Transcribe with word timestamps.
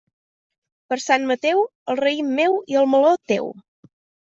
Per 0.93 0.97
Sant 1.03 1.29
Mateu, 1.33 1.63
el 1.95 2.03
raïm 2.03 2.35
meu 2.43 2.61
i 2.75 2.83
el 2.85 2.95
meló, 2.97 3.17
teu. 3.35 3.57